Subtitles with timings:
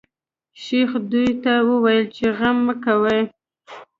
[0.63, 3.21] شیخ دوی ته وویل چې غم مه کوی.